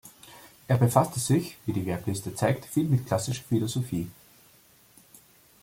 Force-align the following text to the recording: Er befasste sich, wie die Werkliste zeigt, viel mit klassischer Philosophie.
Er 0.67 0.79
befasste 0.79 1.19
sich, 1.19 1.57
wie 1.67 1.73
die 1.73 1.85
Werkliste 1.85 2.33
zeigt, 2.33 2.65
viel 2.65 2.85
mit 2.85 3.05
klassischer 3.05 3.43
Philosophie. 3.47 4.09